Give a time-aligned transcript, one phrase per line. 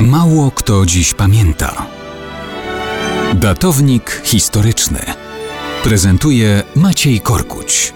[0.00, 1.86] Mało kto dziś pamięta.
[3.34, 4.98] Datownik historyczny
[5.84, 7.92] prezentuje Maciej Korkuć.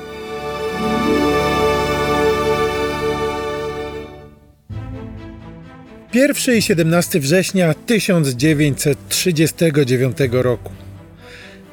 [6.12, 10.72] Pierwszy i 17 września 1939 roku.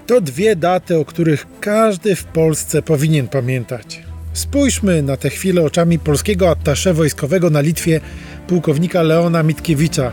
[0.08, 4.04] To dwie daty, o których każdy w Polsce powinien pamiętać.
[4.34, 8.02] Spójrzmy na tę chwilę oczami polskiego attasze wojskowego na Litwie,
[8.48, 10.12] pułkownika Leona Mitkiewicza,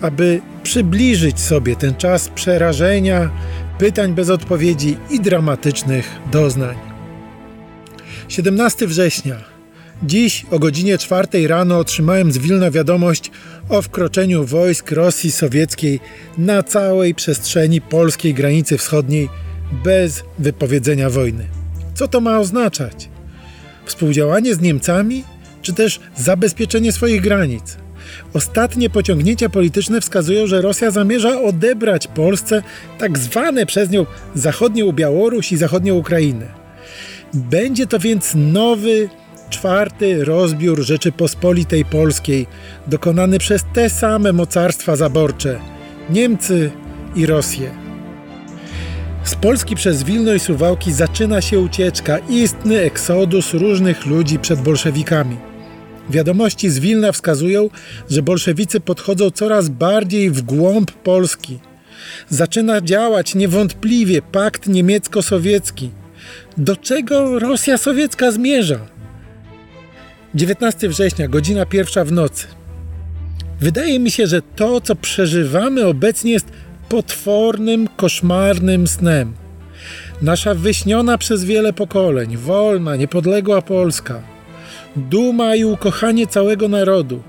[0.00, 3.30] aby przybliżyć sobie ten czas przerażenia,
[3.78, 6.76] pytań bez odpowiedzi i dramatycznych doznań.
[8.28, 9.36] 17 września.
[10.02, 13.30] Dziś o godzinie 4 rano otrzymałem z Wilna wiadomość
[13.68, 16.00] o wkroczeniu wojsk Rosji Sowieckiej
[16.38, 19.28] na całej przestrzeni polskiej granicy wschodniej
[19.84, 21.46] bez wypowiedzenia wojny.
[21.94, 23.08] Co to ma oznaczać?
[23.84, 25.24] Współdziałanie z Niemcami,
[25.66, 27.76] czy też zabezpieczenie swoich granic?
[28.32, 32.62] Ostatnie pociągnięcia polityczne wskazują, że Rosja zamierza odebrać Polsce
[32.98, 36.46] tak zwane przez nią zachodnią Białoruś i zachodnią Ukrainę.
[37.34, 39.08] Będzie to więc nowy,
[39.50, 42.46] czwarty rozbiór Rzeczypospolitej Polskiej,
[42.86, 45.60] dokonany przez te same mocarstwa zaborcze
[46.10, 46.70] Niemcy
[47.16, 47.70] i Rosję.
[49.24, 55.45] Z Polski przez Wilno i Suwałki zaczyna się ucieczka, istny eksodus różnych ludzi przed bolszewikami.
[56.10, 57.70] Wiadomości z Wilna wskazują,
[58.10, 61.58] że bolszewicy podchodzą coraz bardziej w głąb Polski.
[62.28, 65.90] Zaczyna działać niewątpliwie pakt niemiecko-sowiecki.
[66.58, 68.86] Do czego Rosja sowiecka zmierza?
[70.34, 72.46] 19 września, godzina pierwsza w nocy.
[73.60, 76.46] Wydaje mi się, że to, co przeżywamy obecnie, jest
[76.88, 79.34] potwornym, koszmarnym snem.
[80.22, 84.35] Nasza wyśniona przez wiele pokoleń, wolna, niepodległa Polska,
[84.96, 87.22] duma i ukochanie całego narodu,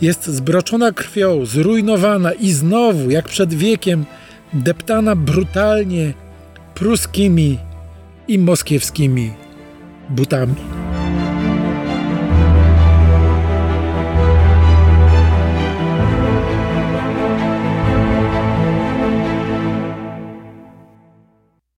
[0.00, 4.04] jest zbroczona krwią, zrujnowana i znowu, jak przed wiekiem,
[4.52, 6.14] deptana brutalnie
[6.74, 7.58] pruskimi
[8.28, 9.32] i moskiewskimi
[10.08, 10.79] butami.